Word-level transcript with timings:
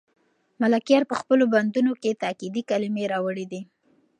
ملکیار 0.61 1.03
په 1.11 1.15
خپلو 1.21 1.43
بندونو 1.53 1.91
کې 2.01 2.19
تاکېدي 2.23 2.61
کلمې 2.69 3.03
راوړي 3.13 3.45
دي. 3.51 3.61